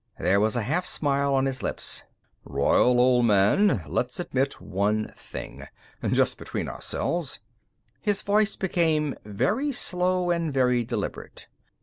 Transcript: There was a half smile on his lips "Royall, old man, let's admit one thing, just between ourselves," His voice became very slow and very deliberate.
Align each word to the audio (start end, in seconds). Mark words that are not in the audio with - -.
There 0.17 0.39
was 0.39 0.55
a 0.55 0.63
half 0.63 0.87
smile 0.87 1.35
on 1.35 1.45
his 1.45 1.61
lips 1.61 2.03
"Royall, 2.43 2.99
old 2.99 3.23
man, 3.27 3.83
let's 3.87 4.19
admit 4.19 4.59
one 4.59 5.09
thing, 5.09 5.67
just 6.11 6.39
between 6.39 6.67
ourselves," 6.67 7.37
His 8.01 8.23
voice 8.23 8.55
became 8.55 9.13
very 9.25 9.71
slow 9.71 10.31
and 10.31 10.51
very 10.51 10.83
deliberate. 10.83 11.45